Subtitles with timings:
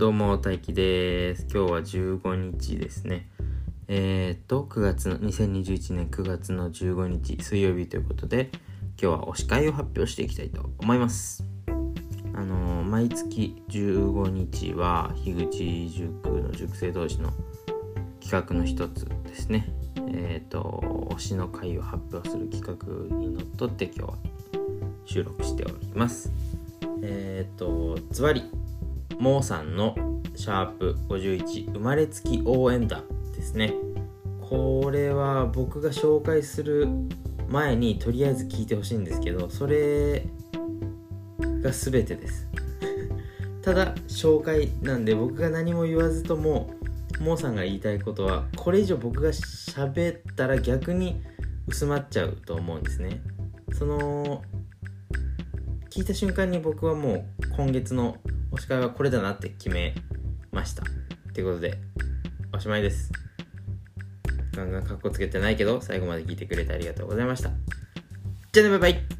[0.00, 1.46] どうも、大輝です。
[1.52, 3.28] 今日は15日ですね。
[3.86, 8.48] えー、っと、9月の、2021年9月の15日水曜日ということで、
[8.98, 11.44] 今日は推し会を発表していきたいと思います。
[12.32, 17.34] あのー毎月15日は、樋口塾の塾生同士の
[18.22, 19.70] 企画の一つですね。
[20.08, 24.14] えー、っと、推しの会を発表する企画にのっとって今日は
[25.04, 26.32] 収録しております。
[27.02, 28.44] え、っと、つわり、
[29.18, 29.94] モーさんの
[30.34, 33.74] シャープ51生まれつき応援団ですね。
[34.40, 36.88] これは僕が紹介する
[37.48, 40.24] 前にとりあえず聞いてほしいんですけど、それ
[41.62, 42.48] が全てです。
[43.62, 46.70] ただ紹介なんで僕が何も言わずとも
[47.20, 51.22] モーさんが言いたいことはこれ以上僕が喋ったら逆に
[51.68, 53.20] 薄まっちゃうと思うんですね。
[53.74, 54.42] その
[55.90, 57.24] 聞いた瞬間に僕はもう
[57.56, 58.16] 今月の
[58.52, 59.94] おし会はこれだなって決め
[60.50, 60.82] ました。
[61.32, 61.78] ということで、
[62.52, 63.12] おしまいです。
[64.56, 67.50] ガンガンカッコつけてないけど、最後まで聞いてくれてありがとうございました。
[68.52, 69.19] じゃあね、バイバイ